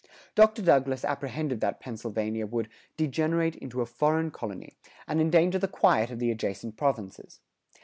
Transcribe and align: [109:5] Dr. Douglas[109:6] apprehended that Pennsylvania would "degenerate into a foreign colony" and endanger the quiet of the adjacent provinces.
[109:5] 0.31 0.33
Dr. 0.33 0.61
Douglas[109:6] 0.63 1.05
apprehended 1.05 1.61
that 1.61 1.79
Pennsylvania 1.79 2.47
would 2.47 2.69
"degenerate 2.97 3.55
into 3.57 3.81
a 3.81 3.85
foreign 3.85 4.31
colony" 4.31 4.75
and 5.07 5.21
endanger 5.21 5.59
the 5.59 5.67
quiet 5.67 6.09
of 6.09 6.17
the 6.17 6.31
adjacent 6.31 6.75
provinces. 6.75 7.39